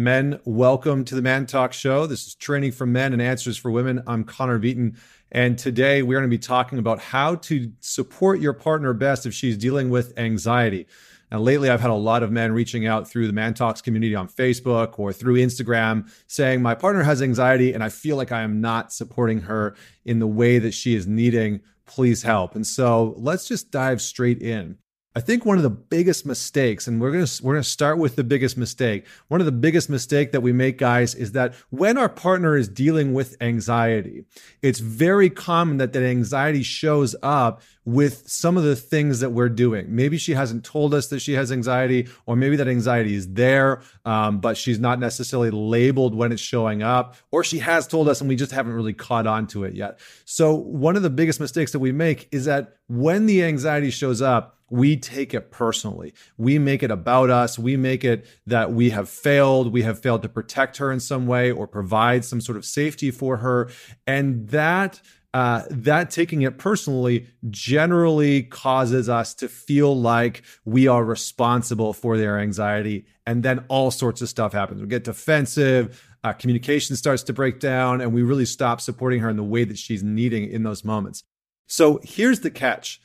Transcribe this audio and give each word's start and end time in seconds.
Men, 0.00 0.40
welcome 0.46 1.04
to 1.04 1.14
the 1.14 1.20
Man 1.20 1.44
Talk 1.44 1.74
Show. 1.74 2.06
This 2.06 2.26
is 2.26 2.34
Training 2.34 2.72
for 2.72 2.86
Men 2.86 3.12
and 3.12 3.20
Answers 3.20 3.58
for 3.58 3.70
Women. 3.70 4.02
I'm 4.06 4.24
Connor 4.24 4.58
Beaton. 4.58 4.96
And 5.30 5.58
today 5.58 6.02
we're 6.02 6.18
going 6.18 6.30
to 6.30 6.34
be 6.34 6.38
talking 6.38 6.78
about 6.78 7.00
how 7.00 7.34
to 7.34 7.70
support 7.80 8.40
your 8.40 8.54
partner 8.54 8.94
best 8.94 9.26
if 9.26 9.34
she's 9.34 9.58
dealing 9.58 9.90
with 9.90 10.18
anxiety. 10.18 10.86
And 11.30 11.42
lately, 11.42 11.68
I've 11.68 11.82
had 11.82 11.90
a 11.90 11.94
lot 11.94 12.22
of 12.22 12.32
men 12.32 12.52
reaching 12.52 12.86
out 12.86 13.10
through 13.10 13.26
the 13.26 13.34
ManTalks 13.34 13.82
community 13.82 14.14
on 14.14 14.26
Facebook 14.26 14.98
or 14.98 15.12
through 15.12 15.34
Instagram 15.34 16.10
saying, 16.26 16.62
My 16.62 16.74
partner 16.74 17.02
has 17.02 17.20
anxiety 17.20 17.74
and 17.74 17.84
I 17.84 17.90
feel 17.90 18.16
like 18.16 18.32
I 18.32 18.40
am 18.40 18.62
not 18.62 18.94
supporting 18.94 19.42
her 19.42 19.76
in 20.06 20.18
the 20.18 20.26
way 20.26 20.58
that 20.60 20.72
she 20.72 20.94
is 20.94 21.06
needing. 21.06 21.60
Please 21.84 22.22
help. 22.22 22.54
And 22.54 22.66
so 22.66 23.14
let's 23.18 23.46
just 23.46 23.70
dive 23.70 24.00
straight 24.00 24.40
in. 24.40 24.78
I 25.16 25.20
think 25.20 25.44
one 25.44 25.56
of 25.56 25.64
the 25.64 25.70
biggest 25.70 26.24
mistakes, 26.24 26.86
and 26.86 27.00
we're 27.00 27.10
gonna 27.10 27.26
we're 27.42 27.54
gonna 27.54 27.64
start 27.64 27.98
with 27.98 28.14
the 28.14 28.22
biggest 28.22 28.56
mistake. 28.56 29.06
One 29.26 29.40
of 29.40 29.44
the 29.44 29.50
biggest 29.52 29.90
mistake 29.90 30.30
that 30.30 30.40
we 30.40 30.52
make, 30.52 30.78
guys, 30.78 31.16
is 31.16 31.32
that 31.32 31.54
when 31.70 31.98
our 31.98 32.08
partner 32.08 32.56
is 32.56 32.68
dealing 32.68 33.12
with 33.12 33.36
anxiety, 33.40 34.24
it's 34.62 34.78
very 34.78 35.28
common 35.28 35.78
that 35.78 35.92
that 35.94 36.04
anxiety 36.04 36.62
shows 36.62 37.16
up 37.24 37.60
with 37.84 38.28
some 38.28 38.56
of 38.56 38.62
the 38.62 38.76
things 38.76 39.20
that 39.20 39.30
we're 39.30 39.48
doing. 39.48 39.86
Maybe 39.94 40.18
she 40.18 40.32
hasn't 40.32 40.64
told 40.64 40.92
us 40.94 41.08
that 41.08 41.20
she 41.20 41.32
has 41.32 41.50
anxiety, 41.50 42.08
or 42.26 42.36
maybe 42.36 42.56
that 42.56 42.68
anxiety 42.68 43.14
is 43.14 43.32
there, 43.32 43.80
um, 44.04 44.40
but 44.40 44.56
she's 44.56 44.78
not 44.78 44.98
necessarily 44.98 45.50
labeled 45.50 46.14
when 46.14 46.32
it's 46.32 46.42
showing 46.42 46.82
up, 46.82 47.16
or 47.30 47.42
she 47.42 47.58
has 47.58 47.86
told 47.86 48.08
us 48.08 48.20
and 48.20 48.28
we 48.28 48.36
just 48.36 48.52
haven't 48.52 48.72
really 48.72 48.92
caught 48.92 49.26
on 49.26 49.46
to 49.48 49.64
it 49.64 49.74
yet. 49.74 49.98
So 50.24 50.54
one 50.54 50.96
of 50.96 51.02
the 51.02 51.10
biggest 51.10 51.40
mistakes 51.40 51.72
that 51.72 51.78
we 51.78 51.92
make 51.92 52.28
is 52.32 52.44
that 52.44 52.76
when 52.88 53.26
the 53.26 53.44
anxiety 53.44 53.90
shows 53.90 54.20
up 54.20 54.56
we 54.70 54.96
take 54.96 55.34
it 55.34 55.50
personally. 55.50 56.14
We 56.38 56.58
make 56.58 56.82
it 56.82 56.92
about 56.92 57.28
us. 57.28 57.58
We 57.58 57.76
make 57.76 58.04
it 58.04 58.24
that 58.46 58.72
we 58.72 58.90
have 58.90 59.08
failed. 59.08 59.72
We 59.72 59.82
have 59.82 59.98
failed 59.98 60.22
to 60.22 60.28
protect 60.28 60.76
her 60.76 60.92
in 60.92 61.00
some 61.00 61.26
way 61.26 61.50
or 61.50 61.66
provide 61.66 62.24
some 62.24 62.40
sort 62.40 62.56
of 62.56 62.64
safety 62.64 63.10
for 63.10 63.38
her. 63.38 63.68
And 64.06 64.48
that 64.50 65.00
uh, 65.32 65.62
that 65.70 66.10
taking 66.10 66.42
it 66.42 66.58
personally 66.58 67.26
generally 67.50 68.42
causes 68.42 69.08
us 69.08 69.34
to 69.34 69.48
feel 69.48 69.98
like 69.98 70.42
we 70.64 70.88
are 70.88 71.04
responsible 71.04 71.92
for 71.92 72.16
their 72.16 72.38
anxiety. 72.38 73.06
And 73.26 73.42
then 73.42 73.64
all 73.68 73.90
sorts 73.90 74.22
of 74.22 74.28
stuff 74.28 74.52
happens. 74.52 74.80
We 74.80 74.88
get 74.88 75.04
defensive, 75.04 76.10
uh, 76.24 76.32
communication 76.32 76.96
starts 76.96 77.22
to 77.24 77.32
break 77.32 77.60
down, 77.60 78.00
and 78.00 78.12
we 78.12 78.22
really 78.22 78.44
stop 78.44 78.80
supporting 78.80 79.20
her 79.20 79.30
in 79.30 79.36
the 79.36 79.44
way 79.44 79.64
that 79.64 79.78
she's 79.78 80.02
needing 80.02 80.50
in 80.50 80.64
those 80.64 80.84
moments. 80.84 81.22
So 81.68 82.00
here's 82.02 82.40
the 82.40 82.50
catch 82.50 83.00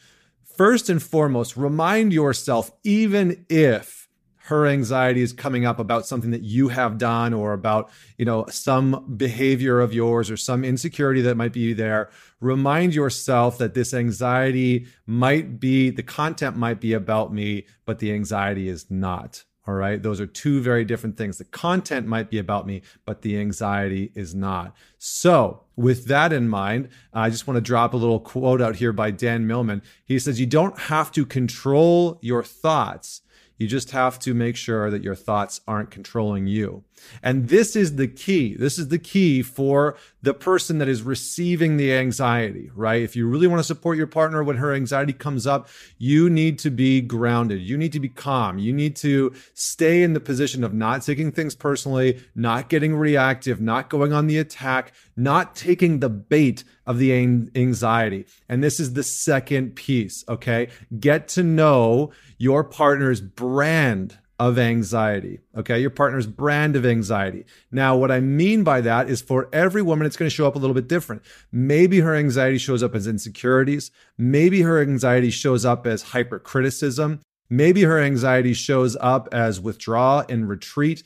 first 0.58 0.90
and 0.90 1.02
foremost, 1.02 1.56
remind 1.58 2.14
yourself, 2.14 2.72
even 2.84 3.46
if 3.50 4.05
her 4.46 4.68
anxiety 4.68 5.22
is 5.22 5.34
coming 5.34 5.66
up 5.66 5.80
about 5.80 6.06
something 6.06 6.32
that 6.32 6.44
you 6.44 6.68
have 6.70 6.98
done 6.98 7.34
or 7.34 7.54
about 7.54 7.90
you 8.18 8.26
know 8.26 8.46
some 8.50 9.14
behavior 9.18 9.80
of 9.80 9.94
yours 9.94 10.30
or 10.30 10.38
some 10.38 10.64
insecurity 10.64 11.22
that 11.22 11.36
might 11.36 11.54
be 11.54 11.74
there 11.74 12.10
remind 12.40 12.94
yourself 12.94 13.58
that 13.58 13.74
this 13.74 13.94
anxiety 13.94 14.86
might 15.06 15.60
be 15.60 15.90
the 15.90 16.04
content 16.04 16.56
might 16.56 16.80
be 16.80 16.94
about 16.94 17.34
me 17.34 17.66
but 17.86 18.00
the 18.00 18.12
anxiety 18.12 18.70
is 18.70 18.90
not 18.90 19.44
all 19.68 19.74
right. 19.74 20.02
Those 20.02 20.22
are 20.22 20.28
two 20.28 20.62
very 20.62 20.86
different 20.86 21.18
things. 21.18 21.40
The 21.40 21.44
content 21.44 22.06
might 22.06 22.30
be 22.30 22.38
about 22.38 22.68
me, 22.68 22.84
but 23.04 23.24
the 23.24 23.40
anxiety 23.40 24.12
is 24.14 24.36
not. 24.36 24.76
So, 25.00 25.64
with 25.76 26.06
that 26.06 26.32
in 26.32 26.48
mind, 26.48 26.90
I 27.12 27.32
just 27.32 27.48
want 27.48 27.58
to 27.58 27.62
drop 27.62 27.96
a 27.96 27.98
little 27.98 28.20
quote 28.20 28.62
out 28.62 28.76
here 28.76 28.94
by 28.94 29.10
Dan 29.10 29.48
Millman. 29.48 29.82
He 30.06 30.20
says, 30.20 30.40
You 30.40 30.46
don't 30.46 30.78
have 30.82 31.12
to 31.14 31.26
control 31.26 32.20
your 32.22 32.44
thoughts 32.44 33.22
you 33.58 33.68
just 33.68 33.92
have 33.92 34.20
to 34.20 34.34
make 34.34 34.56
sure 34.56 34.90
that 34.90 35.04
your 35.04 35.16
thoughts 35.16 35.62
aren't 35.68 35.92
controlling 35.92 36.48
you. 36.48 36.84
And 37.22 37.50
this 37.50 37.76
is 37.76 37.96
the 37.96 38.08
key. 38.08 38.56
This 38.56 38.78
is 38.78 38.88
the 38.88 39.00
key 39.00 39.42
for 39.42 39.98
the 40.22 40.34
person 40.34 40.80
that 40.80 40.88
is 40.88 41.02
receiving 41.02 41.78
the 41.78 41.94
anxiety, 41.94 42.72
right? 42.74 43.02
If 43.02 43.16
you 43.16 43.28
really 43.28 43.48
want 43.48 43.60
to 43.60 43.64
support 43.64 43.98
your 43.98 44.08
partner 44.08 44.44
when 44.44 44.58
her 44.58 44.74
anxiety 44.74 45.14
comes 45.14 45.46
up, 45.46 45.70
you 45.98 46.30
need 46.30 46.58
to 46.60 46.70
be 46.70 47.02
grounded. 47.02 47.62
You 47.62 47.78
need 47.78 47.94
to 47.94 48.00
be 48.00 48.10
calm. 48.10 48.58
You 48.58 48.74
need 48.74 48.96
to 48.98 49.34
stay 49.54 50.04
in 50.04 50.14
the 50.14 50.20
position 50.20 50.64
of 50.64 50.74
not 50.74 51.04
taking 51.04 51.32
things 51.32 51.56
personally, 51.56 52.24
not 52.34 52.70
getting 52.70 52.96
reactive, 52.96 53.62
not 53.62 53.90
going 53.90 54.14
on 54.14 54.28
the 54.28 54.38
attack, 54.38 54.94
not 55.16 55.56
taking 55.56 56.00
the 56.00 56.10
bait 56.10 56.64
of 56.86 56.98
the 56.98 57.14
anxiety. 57.56 58.26
And 58.50 58.64
this 58.64 58.80
is 58.80 58.94
the 58.94 59.04
second 59.04 59.76
piece, 59.76 60.24
okay? 60.28 60.70
Get 61.00 61.28
to 61.30 61.44
know 61.44 62.12
your 62.38 62.64
partner's 62.64 63.22
brand 63.22 64.18
of 64.40 64.60
anxiety. 64.60 65.40
Okay. 65.56 65.80
Your 65.80 65.90
partner's 65.90 66.28
brand 66.28 66.76
of 66.76 66.86
anxiety. 66.86 67.46
Now, 67.72 67.96
what 67.96 68.12
I 68.12 68.20
mean 68.20 68.64
by 68.64 68.82
that 68.82 69.10
is 69.10 69.22
for 69.22 69.50
every 69.54 69.82
woman, 69.82 70.06
it's 70.06 70.18
going 70.18 70.30
to 70.30 70.36
show 70.36 70.48
up 70.48 70.56
a 70.56 70.60
little 70.60 70.74
bit 70.74 70.88
different. 70.88 71.22
Maybe 71.52 72.02
her 72.02 72.16
anxiety 72.16 72.58
shows 72.58 72.84
up 72.84 72.96
as 72.96 73.08
insecurities. 73.08 73.92
Maybe 74.18 74.62
her 74.62 74.82
anxiety 74.82 75.30
shows 75.30 75.64
up 75.64 75.88
as 75.88 76.04
hypercriticism. 76.04 77.22
Maybe 77.50 77.84
her 77.84 78.00
anxiety 78.00 78.54
shows 78.54 78.98
up 79.00 79.30
as 79.32 79.62
withdrawal 79.62 80.26
and 80.28 80.50
retreat. 80.50 81.04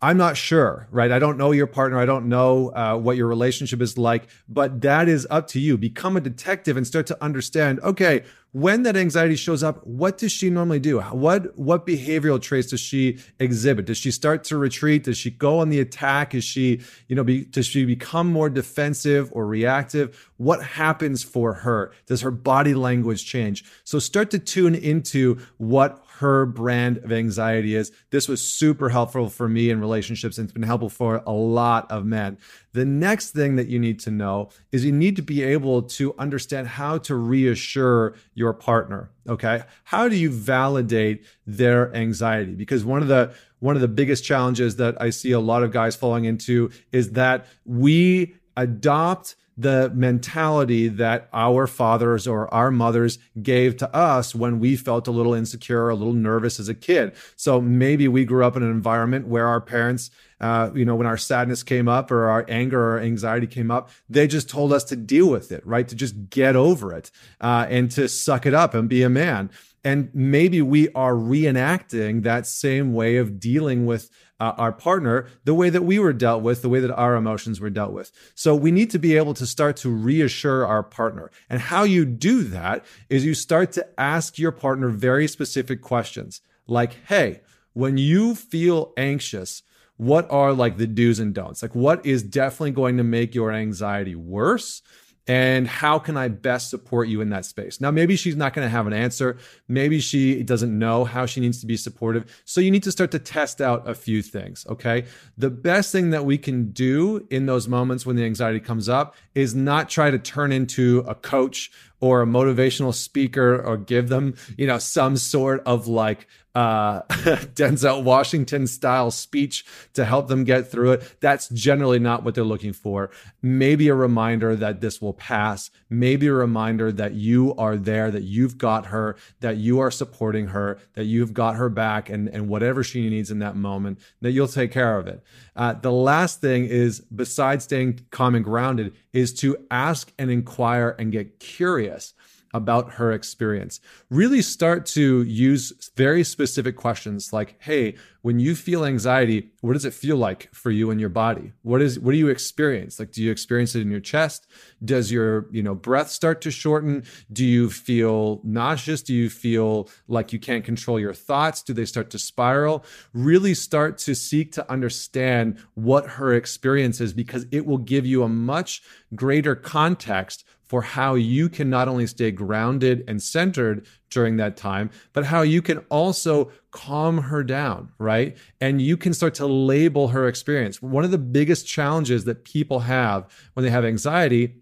I'm 0.00 0.16
not 0.16 0.36
sure, 0.36 0.86
right? 0.92 1.10
I 1.10 1.18
don't 1.18 1.36
know 1.36 1.50
your 1.50 1.66
partner. 1.66 1.98
I 1.98 2.06
don't 2.06 2.28
know 2.28 2.68
uh, 2.68 2.96
what 2.96 3.16
your 3.16 3.26
relationship 3.26 3.82
is 3.82 3.98
like, 3.98 4.28
but 4.48 4.80
that 4.82 5.08
is 5.08 5.26
up 5.28 5.48
to 5.48 5.60
you. 5.60 5.76
Become 5.76 6.16
a 6.16 6.20
detective 6.20 6.76
and 6.76 6.86
start 6.86 7.06
to 7.08 7.22
understand. 7.22 7.80
Okay, 7.80 8.22
when 8.52 8.84
that 8.84 8.96
anxiety 8.96 9.36
shows 9.36 9.62
up, 9.62 9.86
what 9.86 10.16
does 10.16 10.32
she 10.32 10.48
normally 10.48 10.80
do? 10.80 11.00
What 11.00 11.58
what 11.58 11.86
behavioral 11.86 12.40
traits 12.40 12.68
does 12.68 12.80
she 12.80 13.18
exhibit? 13.38 13.86
Does 13.86 13.98
she 13.98 14.10
start 14.10 14.44
to 14.44 14.56
retreat? 14.56 15.04
Does 15.04 15.18
she 15.18 15.30
go 15.30 15.58
on 15.58 15.68
the 15.68 15.80
attack? 15.80 16.34
Is 16.34 16.44
she, 16.44 16.80
you 17.08 17.16
know, 17.16 17.24
be, 17.24 17.44
does 17.44 17.66
she 17.66 17.84
become 17.84 18.28
more 18.28 18.48
defensive 18.48 19.30
or 19.32 19.46
reactive? 19.46 20.30
What 20.38 20.62
happens 20.62 21.22
for 21.22 21.52
her? 21.54 21.92
Does 22.06 22.22
her 22.22 22.30
body 22.30 22.72
language 22.72 23.26
change? 23.26 23.64
So 23.84 23.98
start 23.98 24.30
to 24.30 24.38
tune 24.38 24.74
into 24.74 25.38
what 25.58 26.02
her 26.18 26.46
brand 26.46 26.98
of 26.98 27.12
anxiety 27.12 27.76
is. 27.76 27.92
This 28.10 28.28
was 28.28 28.42
super 28.42 28.88
helpful 28.88 29.28
for 29.28 29.48
me 29.48 29.70
in 29.70 29.80
relationships 29.80 30.36
and 30.36 30.46
it's 30.46 30.52
been 30.52 30.62
helpful 30.62 30.88
for 30.88 31.22
a 31.26 31.32
lot 31.32 31.90
of 31.90 32.04
men. 32.04 32.38
The 32.72 32.84
next 32.84 33.30
thing 33.30 33.56
that 33.56 33.68
you 33.68 33.78
need 33.78 34.00
to 34.00 34.10
know 34.10 34.50
is 34.72 34.84
you 34.84 34.92
need 34.92 35.14
to 35.16 35.22
be 35.22 35.42
able 35.42 35.82
to 35.82 36.14
understand 36.18 36.66
how 36.66 36.98
to 36.98 37.14
reassure 37.14 38.16
your 38.34 38.52
partner, 38.52 39.10
okay? 39.28 39.62
How 39.84 40.08
do 40.08 40.16
you 40.16 40.30
validate 40.30 41.24
their 41.46 41.94
anxiety? 41.94 42.54
Because 42.54 42.84
one 42.84 43.02
of 43.02 43.08
the 43.08 43.32
one 43.60 43.76
of 43.76 43.80
the 43.80 43.88
biggest 43.88 44.24
challenges 44.24 44.76
that 44.76 45.00
I 45.00 45.10
see 45.10 45.32
a 45.32 45.40
lot 45.40 45.62
of 45.62 45.72
guys 45.72 45.96
falling 45.96 46.24
into 46.24 46.70
is 46.92 47.12
that 47.12 47.46
we 47.64 48.36
adopt 48.56 49.36
the 49.58 49.90
mentality 49.92 50.86
that 50.86 51.28
our 51.32 51.66
fathers 51.66 52.28
or 52.28 52.52
our 52.54 52.70
mothers 52.70 53.18
gave 53.42 53.76
to 53.78 53.94
us 53.94 54.32
when 54.32 54.60
we 54.60 54.76
felt 54.76 55.08
a 55.08 55.10
little 55.10 55.34
insecure, 55.34 55.88
a 55.88 55.96
little 55.96 56.14
nervous 56.14 56.60
as 56.60 56.68
a 56.68 56.74
kid. 56.74 57.12
So 57.34 57.60
maybe 57.60 58.06
we 58.06 58.24
grew 58.24 58.44
up 58.44 58.56
in 58.56 58.62
an 58.62 58.70
environment 58.70 59.26
where 59.26 59.48
our 59.48 59.60
parents, 59.60 60.12
uh, 60.40 60.70
you 60.74 60.84
know, 60.84 60.94
when 60.94 61.08
our 61.08 61.16
sadness 61.16 61.64
came 61.64 61.88
up 61.88 62.12
or 62.12 62.28
our 62.28 62.46
anger 62.48 62.94
or 62.94 63.00
anxiety 63.00 63.48
came 63.48 63.72
up, 63.72 63.90
they 64.08 64.28
just 64.28 64.48
told 64.48 64.72
us 64.72 64.84
to 64.84 64.96
deal 64.96 65.28
with 65.28 65.50
it, 65.50 65.66
right? 65.66 65.88
To 65.88 65.96
just 65.96 66.30
get 66.30 66.54
over 66.54 66.94
it 66.94 67.10
uh, 67.40 67.66
and 67.68 67.90
to 67.92 68.08
suck 68.08 68.46
it 68.46 68.54
up 68.54 68.74
and 68.74 68.88
be 68.88 69.02
a 69.02 69.10
man. 69.10 69.50
And 69.84 70.10
maybe 70.12 70.60
we 70.60 70.88
are 70.90 71.14
reenacting 71.14 72.22
that 72.22 72.46
same 72.46 72.92
way 72.92 73.16
of 73.16 73.38
dealing 73.38 73.86
with 73.86 74.10
uh, 74.40 74.52
our 74.56 74.72
partner 74.72 75.26
the 75.44 75.54
way 75.54 75.70
that 75.70 75.82
we 75.82 75.98
were 75.98 76.12
dealt 76.12 76.42
with, 76.42 76.62
the 76.62 76.68
way 76.68 76.80
that 76.80 76.94
our 76.94 77.16
emotions 77.16 77.60
were 77.60 77.70
dealt 77.70 77.92
with. 77.92 78.12
So 78.34 78.54
we 78.54 78.70
need 78.70 78.90
to 78.90 78.98
be 78.98 79.16
able 79.16 79.34
to 79.34 79.46
start 79.46 79.76
to 79.78 79.90
reassure 79.90 80.66
our 80.66 80.82
partner. 80.82 81.30
And 81.48 81.60
how 81.60 81.84
you 81.84 82.04
do 82.04 82.42
that 82.44 82.84
is 83.08 83.24
you 83.24 83.34
start 83.34 83.72
to 83.72 83.86
ask 83.98 84.38
your 84.38 84.52
partner 84.52 84.88
very 84.88 85.26
specific 85.26 85.82
questions 85.82 86.40
like, 86.66 86.96
hey, 87.06 87.40
when 87.72 87.96
you 87.96 88.34
feel 88.34 88.92
anxious, 88.96 89.62
what 89.96 90.30
are 90.30 90.52
like 90.52 90.76
the 90.76 90.86
do's 90.86 91.18
and 91.18 91.34
don'ts? 91.34 91.62
Like, 91.62 91.74
what 91.74 92.04
is 92.06 92.22
definitely 92.22 92.70
going 92.70 92.96
to 92.98 93.04
make 93.04 93.34
your 93.34 93.52
anxiety 93.52 94.14
worse? 94.14 94.82
And 95.28 95.68
how 95.68 95.98
can 95.98 96.16
I 96.16 96.28
best 96.28 96.70
support 96.70 97.06
you 97.08 97.20
in 97.20 97.28
that 97.30 97.44
space? 97.44 97.82
Now, 97.82 97.90
maybe 97.90 98.16
she's 98.16 98.34
not 98.34 98.54
going 98.54 98.64
to 98.64 98.70
have 98.70 98.86
an 98.86 98.94
answer. 98.94 99.36
Maybe 99.68 100.00
she 100.00 100.42
doesn't 100.42 100.76
know 100.76 101.04
how 101.04 101.26
she 101.26 101.40
needs 101.40 101.60
to 101.60 101.66
be 101.66 101.76
supportive. 101.76 102.42
So 102.46 102.62
you 102.62 102.70
need 102.70 102.82
to 102.84 102.92
start 102.92 103.10
to 103.10 103.18
test 103.18 103.60
out 103.60 103.86
a 103.86 103.94
few 103.94 104.22
things. 104.22 104.66
Okay. 104.70 105.04
The 105.36 105.50
best 105.50 105.92
thing 105.92 106.10
that 106.10 106.24
we 106.24 106.38
can 106.38 106.70
do 106.72 107.26
in 107.30 107.44
those 107.44 107.68
moments 107.68 108.06
when 108.06 108.16
the 108.16 108.24
anxiety 108.24 108.58
comes 108.58 108.88
up 108.88 109.14
is 109.34 109.54
not 109.54 109.90
try 109.90 110.10
to 110.10 110.18
turn 110.18 110.50
into 110.50 111.04
a 111.06 111.14
coach 111.14 111.70
or 112.00 112.22
a 112.22 112.26
motivational 112.26 112.94
speaker 112.94 113.60
or 113.60 113.76
give 113.76 114.08
them, 114.08 114.34
you 114.56 114.66
know, 114.66 114.78
some 114.78 115.16
sort 115.16 115.62
of 115.66 115.88
like 115.88 116.26
uh, 116.54 117.02
Denzel 117.54 118.02
Washington 118.02 118.66
style 118.66 119.12
speech 119.12 119.64
to 119.94 120.04
help 120.04 120.26
them 120.26 120.42
get 120.42 120.68
through 120.70 120.92
it. 120.92 121.16
That's 121.20 121.48
generally 121.50 122.00
not 122.00 122.24
what 122.24 122.34
they're 122.34 122.42
looking 122.42 122.72
for. 122.72 123.10
Maybe 123.42 123.86
a 123.88 123.94
reminder 123.94 124.56
that 124.56 124.80
this 124.80 125.00
will 125.00 125.12
pass. 125.12 125.70
Maybe 125.88 126.26
a 126.26 126.32
reminder 126.32 126.90
that 126.90 127.14
you 127.14 127.54
are 127.56 127.76
there, 127.76 128.10
that 128.10 128.24
you've 128.24 128.58
got 128.58 128.86
her, 128.86 129.16
that 129.38 129.58
you 129.58 129.78
are 129.78 129.90
supporting 129.90 130.48
her, 130.48 130.78
that 130.94 131.04
you've 131.04 131.32
got 131.32 131.54
her 131.54 131.68
back, 131.68 132.10
and, 132.10 132.28
and 132.28 132.48
whatever 132.48 132.82
she 132.82 133.08
needs 133.08 133.30
in 133.30 133.38
that 133.38 133.54
moment, 133.54 134.00
that 134.20 134.32
you'll 134.32 134.48
take 134.48 134.72
care 134.72 134.98
of 134.98 135.06
it. 135.06 135.22
Uh, 135.58 135.72
the 135.72 135.90
last 135.90 136.40
thing 136.40 136.66
is, 136.66 137.00
besides 137.00 137.64
staying 137.64 137.98
calm 138.12 138.36
and 138.36 138.44
grounded, 138.44 138.94
is 139.12 139.34
to 139.34 139.56
ask 139.72 140.12
and 140.16 140.30
inquire 140.30 140.94
and 141.00 141.10
get 141.10 141.40
curious 141.40 142.14
about 142.58 142.94
her 142.94 143.10
experience. 143.12 143.80
Really 144.10 144.42
start 144.42 144.84
to 144.86 145.22
use 145.22 145.90
very 145.96 146.22
specific 146.22 146.76
questions 146.76 147.32
like, 147.32 147.56
hey, 147.60 147.94
when 148.22 148.40
you 148.40 148.54
feel 148.54 148.84
anxiety, 148.84 149.52
what 149.62 149.72
does 149.72 149.84
it 149.84 149.94
feel 149.94 150.16
like 150.16 150.52
for 150.52 150.70
you 150.70 150.90
in 150.90 150.98
your 150.98 151.08
body? 151.08 151.52
What 151.62 151.80
is 151.80 151.98
what 151.98 152.12
do 152.12 152.18
you 152.18 152.28
experience? 152.28 152.98
Like 152.98 153.12
do 153.12 153.22
you 153.22 153.30
experience 153.30 153.74
it 153.74 153.80
in 153.80 153.90
your 153.90 154.00
chest? 154.00 154.46
Does 154.84 155.10
your, 155.10 155.46
you 155.50 155.62
know, 155.62 155.74
breath 155.74 156.10
start 156.10 156.40
to 156.42 156.50
shorten? 156.50 157.04
Do 157.32 157.44
you 157.44 157.70
feel 157.70 158.40
nauseous? 158.44 159.02
Do 159.02 159.14
you 159.14 159.30
feel 159.30 159.88
like 160.08 160.32
you 160.32 160.38
can't 160.38 160.64
control 160.64 160.98
your 161.00 161.14
thoughts? 161.14 161.62
Do 161.62 161.72
they 161.72 161.86
start 161.86 162.10
to 162.10 162.18
spiral? 162.18 162.84
Really 163.14 163.54
start 163.54 163.98
to 163.98 164.14
seek 164.14 164.52
to 164.52 164.70
understand 164.70 165.58
what 165.74 166.06
her 166.06 166.34
experience 166.34 167.00
is 167.00 167.12
because 167.12 167.46
it 167.52 167.64
will 167.64 167.78
give 167.78 168.04
you 168.04 168.24
a 168.24 168.28
much 168.28 168.82
greater 169.14 169.54
context 169.54 170.44
for 170.68 170.82
how 170.82 171.14
you 171.14 171.48
can 171.48 171.70
not 171.70 171.88
only 171.88 172.06
stay 172.06 172.30
grounded 172.30 173.02
and 173.08 173.22
centered 173.22 173.86
during 174.10 174.36
that 174.36 174.56
time, 174.56 174.90
but 175.12 175.24
how 175.24 175.42
you 175.42 175.62
can 175.62 175.78
also 175.88 176.50
calm 176.70 177.18
her 177.18 177.42
down, 177.42 177.90
right? 177.98 178.36
And 178.60 178.80
you 178.80 178.96
can 178.96 179.14
start 179.14 179.34
to 179.34 179.46
label 179.46 180.08
her 180.08 180.28
experience. 180.28 180.80
One 180.82 181.04
of 181.04 181.10
the 181.10 181.18
biggest 181.18 181.66
challenges 181.66 182.24
that 182.24 182.44
people 182.44 182.80
have 182.80 183.26
when 183.54 183.64
they 183.64 183.70
have 183.70 183.84
anxiety 183.84 184.56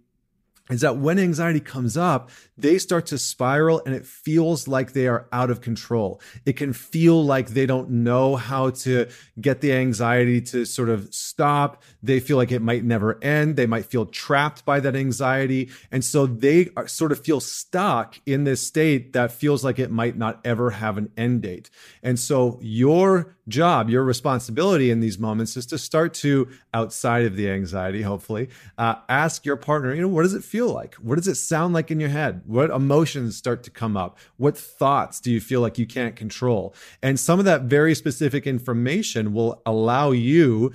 is 0.71 0.81
that 0.81 0.97
when 0.97 1.19
anxiety 1.19 1.61
comes 1.61 1.97
up, 1.97 2.31
they 2.59 2.79
start 2.79 3.07
to 3.07 3.19
spiral 3.19 3.83
and 3.85 3.95
it 3.95 4.05
feels 4.05 4.67
like 4.67 4.93
they 4.93 5.07
are 5.07 5.29
out 5.31 5.51
of 5.51 5.61
control. 5.61 6.21
It 6.45 6.55
can 6.55 6.73
feel 6.73 7.25
like 7.25 7.51
they 7.51 7.67
don't 7.67 7.91
know 7.91 8.37
how 8.37 8.71
to 8.71 9.09
get 9.41 9.61
the 9.61 9.73
anxiety 9.73 10.41
to 10.41 10.65
sort 10.65 10.89
of 10.89 11.15
stop. 11.15 11.83
They 12.03 12.19
feel 12.19 12.37
like 12.37 12.51
it 12.51 12.63
might 12.63 12.83
never 12.83 13.23
end. 13.23 13.57
They 13.57 13.67
might 13.67 13.87
feel 13.87 14.07
trapped 14.07 14.65
by 14.65 14.81
that 14.81 14.97
anxiety. 14.97 15.71
And 15.93 16.05
so 16.05 16.27
they 16.27 16.71
are, 16.77 16.89
sort 16.89 17.12
of 17.12 17.25
feel 17.25 17.41
stuck 17.41 18.21
in 18.27 18.45
this 18.45 18.67
state 18.67 19.12
that 19.12 19.31
feels 19.31 19.62
like 19.62 19.79
it 19.79 19.91
might 19.91 20.17
not 20.17 20.41
ever 20.45 20.71
have 20.71 20.99
an 20.99 21.11
end 21.17 21.43
date. 21.43 21.71
And 22.03 22.19
so 22.19 22.59
your 22.62 23.37
job, 23.49 23.89
your 23.91 24.03
responsibility 24.03 24.91
in 24.91 25.01
these 25.01 25.19
moments 25.19 25.57
is 25.57 25.67
to 25.67 25.79
start 25.79 26.15
to, 26.15 26.49
outside 26.75 27.25
of 27.25 27.37
the 27.37 27.51
anxiety, 27.51 28.03
hopefully, 28.03 28.49
uh, 28.79 28.97
ask 29.09 29.45
your 29.45 29.57
partner, 29.57 29.95
you 29.95 30.03
know, 30.03 30.09
what 30.09 30.23
does 30.23 30.35
it 30.35 30.43
feel 30.43 30.56
like? 30.64 30.94
What 30.94 31.17
does 31.17 31.29
it 31.29 31.35
sound 31.35 31.75
like 31.75 31.91
in 31.91 32.00
your 32.00 32.08
head? 32.08 32.41
What 32.47 32.70
emotions 32.70 33.37
start 33.37 33.62
to 33.64 33.70
come 33.70 33.97
up? 33.97 34.19
What 34.38 34.56
thoughts 34.56 35.20
do 35.20 35.31
you 35.31 35.41
feel 35.41 35.61
like 35.61 35.79
you 35.79 35.87
can't 35.87 36.17
control? 36.17 36.75
And 37.03 37.20
some 37.20 37.38
of 37.38 37.44
that 37.44 37.62
very 37.62 37.94
specific 37.94 38.47
information 38.47 39.35
will 39.35 39.61
allow 39.67 40.12
you 40.12 40.73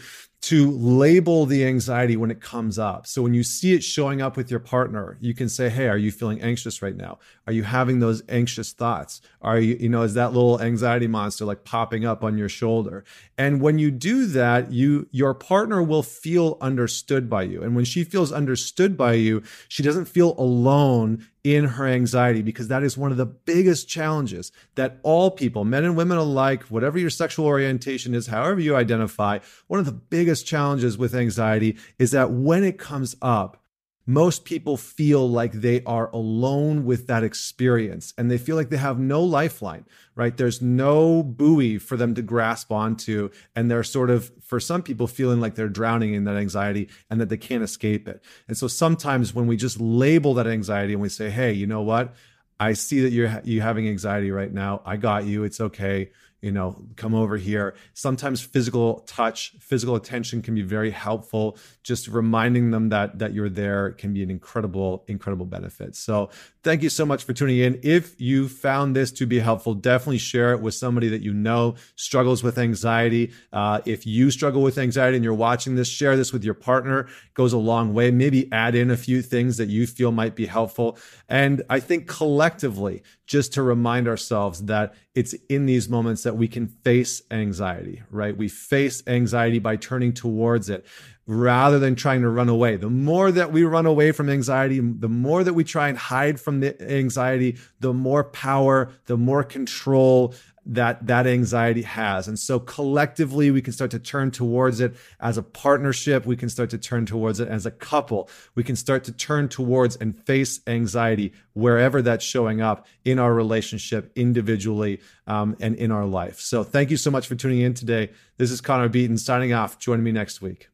to 0.51 0.69
label 0.69 1.45
the 1.45 1.65
anxiety 1.65 2.17
when 2.17 2.29
it 2.29 2.41
comes 2.41 2.77
up. 2.77 3.07
So 3.07 3.21
when 3.21 3.33
you 3.33 3.41
see 3.41 3.73
it 3.73 3.85
showing 3.85 4.21
up 4.21 4.35
with 4.35 4.51
your 4.51 4.59
partner, 4.59 5.17
you 5.21 5.33
can 5.33 5.47
say, 5.47 5.69
Hey, 5.69 5.87
are 5.87 5.97
you 5.97 6.11
feeling 6.11 6.41
anxious 6.41 6.81
right 6.81 6.93
now? 6.93 7.19
Are 7.47 7.53
you 7.53 7.63
having 7.63 7.99
those 7.99 8.21
anxious 8.27 8.73
thoughts? 8.73 9.21
Are 9.41 9.57
you, 9.57 9.77
you 9.79 9.87
know, 9.87 10.01
is 10.01 10.13
that 10.15 10.33
little 10.33 10.61
anxiety 10.61 11.07
monster 11.07 11.45
like 11.45 11.63
popping 11.63 12.03
up 12.03 12.21
on 12.21 12.37
your 12.37 12.49
shoulder? 12.49 13.05
And 13.37 13.61
when 13.61 13.79
you 13.79 13.91
do 13.91 14.25
that, 14.25 14.73
you, 14.73 15.07
your 15.11 15.33
partner 15.33 15.81
will 15.81 16.03
feel 16.03 16.57
understood 16.59 17.29
by 17.29 17.43
you. 17.43 17.63
And 17.63 17.73
when 17.73 17.85
she 17.85 18.03
feels 18.03 18.33
understood 18.33 18.97
by 18.97 19.13
you, 19.13 19.43
she 19.69 19.83
doesn't 19.83 20.09
feel 20.09 20.35
alone 20.37 21.25
in 21.43 21.65
her 21.65 21.87
anxiety 21.87 22.41
because 22.41 22.67
that 22.67 22.83
is 22.83 22.97
one 22.97 23.11
of 23.11 23.17
the 23.17 23.25
biggest 23.25 23.87
challenges 23.87 24.51
that 24.75 24.99
all 25.03 25.31
people, 25.31 25.63
men 25.63 25.83
and 25.83 25.97
women 25.97 26.17
alike, 26.17 26.63
whatever 26.63 26.99
your 26.99 27.09
sexual 27.09 27.45
orientation 27.45 28.13
is, 28.13 28.27
however 28.27 28.59
you 28.59 28.75
identify, 28.75 29.39
one 29.67 29.79
of 29.79 29.85
the 29.85 29.91
biggest 29.91 30.45
challenges 30.45 30.97
with 30.97 31.15
anxiety 31.15 31.77
is 31.97 32.11
that 32.11 32.31
when 32.31 32.63
it 32.63 32.77
comes 32.77 33.15
up, 33.21 33.60
most 34.05 34.45
people 34.45 34.77
feel 34.77 35.29
like 35.29 35.51
they 35.51 35.83
are 35.83 36.09
alone 36.11 36.85
with 36.85 37.07
that 37.07 37.23
experience 37.23 38.13
and 38.17 38.31
they 38.31 38.37
feel 38.37 38.55
like 38.55 38.69
they 38.69 38.77
have 38.77 38.99
no 38.99 39.21
lifeline, 39.23 39.85
right? 40.15 40.35
There's 40.35 40.61
no 40.61 41.21
buoy 41.21 41.77
for 41.77 41.97
them 41.97 42.15
to 42.15 42.21
grasp 42.21 42.71
onto. 42.71 43.29
And 43.55 43.69
they're 43.69 43.83
sort 43.83 44.09
of, 44.09 44.31
for 44.41 44.59
some 44.59 44.81
people, 44.81 45.07
feeling 45.07 45.39
like 45.39 45.55
they're 45.55 45.69
drowning 45.69 46.13
in 46.13 46.23
that 46.25 46.35
anxiety 46.35 46.89
and 47.09 47.21
that 47.21 47.29
they 47.29 47.37
can't 47.37 47.63
escape 47.63 48.07
it. 48.07 48.23
And 48.47 48.57
so 48.57 48.67
sometimes 48.67 49.33
when 49.35 49.47
we 49.47 49.55
just 49.55 49.79
label 49.79 50.33
that 50.35 50.47
anxiety 50.47 50.93
and 50.93 51.01
we 51.01 51.09
say, 51.09 51.29
hey, 51.29 51.53
you 51.53 51.67
know 51.67 51.81
what? 51.81 52.15
I 52.59 52.73
see 52.73 53.01
that 53.01 53.11
you're 53.11 53.41
you 53.43 53.61
having 53.61 53.87
anxiety 53.87 54.29
right 54.29 54.51
now. 54.51 54.81
I 54.85 54.97
got 54.97 55.25
you. 55.25 55.43
It's 55.43 55.59
okay 55.59 56.11
you 56.41 56.51
know, 56.51 56.83
come 56.95 57.13
over 57.13 57.37
here. 57.37 57.75
Sometimes 57.93 58.41
physical 58.41 59.01
touch, 59.01 59.53
physical 59.59 59.95
attention 59.95 60.41
can 60.41 60.55
be 60.55 60.63
very 60.63 60.89
helpful. 60.89 61.57
Just 61.83 62.07
reminding 62.07 62.71
them 62.71 62.89
that 62.89 63.19
that 63.19 63.33
you're 63.33 63.49
there 63.49 63.91
can 63.91 64.13
be 64.13 64.23
an 64.23 64.31
incredible, 64.31 65.03
incredible 65.07 65.45
benefit. 65.45 65.95
So 65.95 66.29
thank 66.63 66.83
you 66.83 66.89
so 66.89 67.05
much 67.05 67.23
for 67.23 67.33
tuning 67.33 67.59
in. 67.59 67.79
If 67.83 68.19
you 68.19 68.47
found 68.47 68.95
this 68.95 69.11
to 69.13 69.25
be 69.25 69.39
helpful, 69.39 69.73
definitely 69.73 70.19
share 70.19 70.53
it 70.53 70.61
with 70.61 70.73
somebody 70.73 71.09
that 71.09 71.21
you 71.21 71.33
know 71.33 71.75
struggles 71.95 72.43
with 72.43 72.57
anxiety. 72.57 73.31
Uh, 73.51 73.81
if 73.85 74.05
you 74.05 74.31
struggle 74.31 74.61
with 74.61 74.77
anxiety 74.77 75.17
and 75.17 75.23
you're 75.23 75.33
watching 75.33 75.75
this, 75.75 75.87
share 75.87 76.15
this 76.15 76.31
with 76.31 76.43
your 76.43 76.53
partner. 76.53 77.01
It 77.01 77.33
goes 77.33 77.53
a 77.53 77.57
long 77.57 77.93
way. 77.93 78.11
Maybe 78.11 78.51
add 78.51 78.75
in 78.75 78.91
a 78.91 78.97
few 78.97 79.21
things 79.21 79.57
that 79.57 79.69
you 79.69 79.87
feel 79.87 80.11
might 80.11 80.35
be 80.35 80.45
helpful. 80.45 80.97
And 81.27 81.63
I 81.69 81.79
think 81.79 82.07
collectively, 82.07 83.03
just 83.25 83.53
to 83.53 83.63
remind 83.63 84.07
ourselves 84.07 84.65
that 84.65 84.93
it's 85.15 85.33
in 85.49 85.65
these 85.65 85.87
moments 85.87 86.23
that 86.23 86.35
we 86.35 86.47
can 86.47 86.67
face 86.67 87.21
anxiety, 87.31 88.01
right? 88.09 88.35
We 88.35 88.49
face 88.49 89.01
anxiety 89.07 89.59
by 89.59 89.77
turning 89.77 90.13
towards 90.13 90.69
it 90.69 90.85
rather 91.27 91.79
than 91.79 91.95
trying 91.95 92.21
to 92.21 92.29
run 92.29 92.49
away. 92.49 92.75
The 92.75 92.89
more 92.89 93.31
that 93.31 93.51
we 93.51 93.63
run 93.63 93.85
away 93.85 94.11
from 94.11 94.29
anxiety, 94.29 94.79
the 94.79 95.09
more 95.09 95.43
that 95.43 95.53
we 95.53 95.63
try 95.63 95.87
and 95.87 95.97
hide 95.97 96.39
from 96.39 96.59
the 96.59 96.81
anxiety, 96.91 97.57
the 97.79 97.93
more 97.93 98.23
power, 98.23 98.91
the 99.05 99.17
more 99.17 99.43
control 99.43 100.33
that 100.65 101.07
that 101.07 101.25
anxiety 101.25 101.81
has. 101.81 102.27
And 102.27 102.37
so 102.37 102.59
collectively 102.59 103.49
we 103.49 103.61
can 103.61 103.73
start 103.73 103.91
to 103.91 103.99
turn 103.99 104.29
towards 104.31 104.79
it 104.79 104.95
as 105.19 105.37
a 105.37 105.43
partnership, 105.43 106.25
we 106.25 106.35
can 106.35 106.49
start 106.49 106.69
to 106.71 106.77
turn 106.77 107.05
towards 107.05 107.39
it 107.39 107.47
as 107.47 107.65
a 107.65 107.71
couple. 107.71 108.29
We 108.53 108.63
can 108.63 108.75
start 108.75 109.03
to 109.05 109.11
turn 109.11 109.49
towards 109.49 109.95
and 109.95 110.17
face 110.25 110.59
anxiety 110.67 111.33
wherever 111.53 112.01
that's 112.01 112.23
showing 112.23 112.61
up 112.61 112.85
in 113.03 113.17
our 113.17 113.33
relationship 113.33 114.11
individually 114.15 115.01
um, 115.25 115.57
and 115.59 115.75
in 115.75 115.91
our 115.91 116.05
life. 116.05 116.39
So 116.39 116.63
thank 116.63 116.91
you 116.91 116.97
so 116.97 117.09
much 117.09 117.27
for 117.27 117.35
tuning 117.35 117.61
in 117.61 117.73
today. 117.73 118.11
This 118.37 118.51
is 118.51 118.61
Connor 118.61 118.89
Beaton 118.89 119.17
signing 119.17 119.53
off. 119.53 119.79
Join 119.79 120.03
me 120.03 120.11
next 120.11 120.41
week. 120.41 120.70